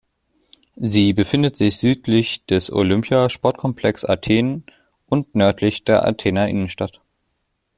Sie 0.77 1.13
befindet 1.13 1.55
sich 1.57 1.77
südlich 1.77 2.43
des 2.47 2.71
Olympia-Sportkomplex 2.73 4.03
Athen 4.03 4.63
und 5.05 5.35
nördlich 5.35 5.83
der 5.83 6.07
Athener 6.07 6.47
Innenstadt. 6.49 7.01